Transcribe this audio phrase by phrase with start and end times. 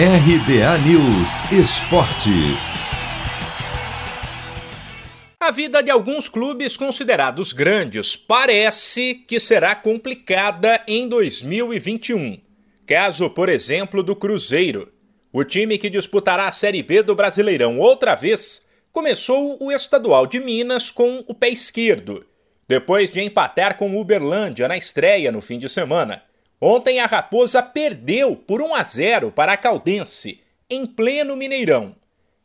[0.00, 2.30] RBA News Esporte.
[5.40, 12.38] A vida de alguns clubes considerados grandes parece que será complicada em 2021.
[12.86, 14.88] Caso, por exemplo, do Cruzeiro.
[15.32, 20.38] O time que disputará a Série B do Brasileirão outra vez começou o estadual de
[20.38, 22.24] Minas com o pé esquerdo,
[22.68, 26.27] depois de empatar com o Uberlândia na estreia no fim de semana.
[26.60, 31.94] Ontem a Raposa perdeu por 1 a 0 para a Caldense, em pleno Mineirão,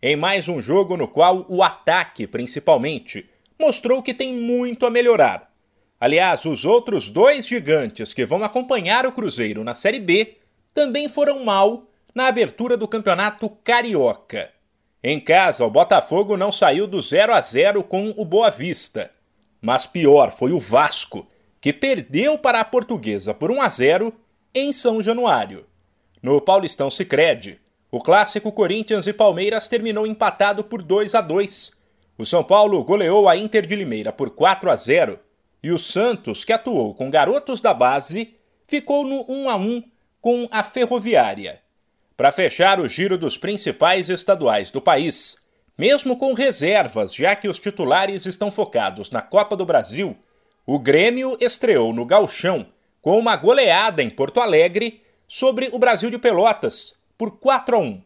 [0.02, 3.28] em mais um jogo no qual o ataque, principalmente,
[3.60, 5.52] mostrou que tem muito a melhorar.
[6.00, 10.38] Aliás, os outros dois gigantes que vão acompanhar o Cruzeiro na Série B
[10.74, 11.82] também foram mal
[12.14, 14.52] na abertura do Campeonato Carioca.
[15.04, 19.10] Em casa, o Botafogo não saiu do 0 a 0 com o Boa Vista.
[19.60, 21.28] Mas pior foi o Vasco,
[21.64, 24.14] que perdeu para a Portuguesa por 1 a 0
[24.54, 25.66] em São Januário.
[26.22, 27.58] No Paulistão Sicredi,
[27.90, 31.72] o clássico Corinthians e Palmeiras terminou empatado por 2 a 2.
[32.18, 35.18] O São Paulo goleou a Inter de Limeira por 4 a 0
[35.64, 38.36] e o Santos, que atuou com garotos da base,
[38.68, 39.84] ficou no 1 a 1
[40.20, 41.62] com a Ferroviária.
[42.18, 45.38] Para fechar o giro dos principais estaduais do país,
[45.78, 50.18] mesmo com reservas, já que os titulares estão focados na Copa do Brasil,
[50.66, 52.68] o Grêmio estreou no Galchão
[53.02, 58.02] com uma goleada em Porto Alegre sobre o Brasil de Pelotas por 4 a 1.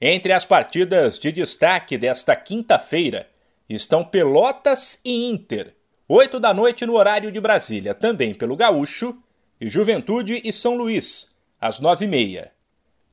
[0.00, 3.28] Entre as partidas de destaque desta quinta-feira
[3.68, 5.74] estão Pelotas e Inter,
[6.08, 9.18] 8 da noite no horário de Brasília, também pelo Gaúcho,
[9.60, 12.48] e Juventude e São Luís, às 9h30.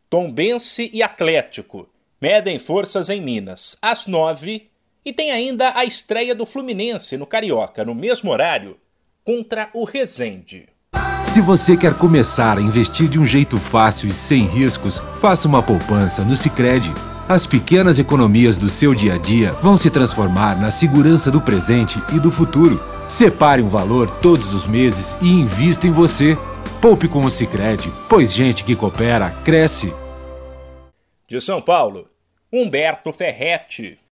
[0.08, 1.90] Tombense e Atlético
[2.22, 4.70] medem forças em Minas, às 9
[5.06, 8.78] e tem ainda a estreia do Fluminense no Carioca, no mesmo horário,
[9.24, 10.68] contra o Resende.
[11.28, 15.62] Se você quer começar a investir de um jeito fácil e sem riscos, faça uma
[15.62, 16.92] poupança no Sicredi.
[17.28, 22.02] As pequenas economias do seu dia a dia vão se transformar na segurança do presente
[22.16, 22.82] e do futuro.
[23.10, 26.38] Separe um valor todos os meses e invista em você.
[26.82, 29.94] Poupe com o Sicredi, pois gente que coopera cresce.
[31.28, 32.08] De São Paulo,
[32.52, 33.98] Humberto Ferretti.